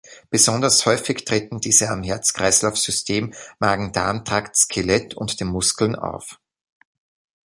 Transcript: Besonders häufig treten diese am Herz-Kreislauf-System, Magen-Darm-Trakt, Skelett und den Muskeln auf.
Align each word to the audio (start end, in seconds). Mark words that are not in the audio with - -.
Besonders 0.31 0.83
häufig 0.87 1.25
treten 1.25 1.59
diese 1.59 1.89
am 1.91 2.01
Herz-Kreislauf-System, 2.01 3.35
Magen-Darm-Trakt, 3.59 4.57
Skelett 4.57 5.13
und 5.13 5.39
den 5.39 5.45
Muskeln 5.49 5.95
auf. 5.95 6.39